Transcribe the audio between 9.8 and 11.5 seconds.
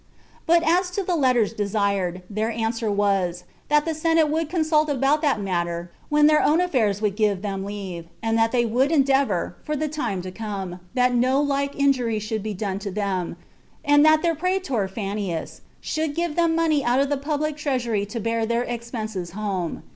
time to come, that no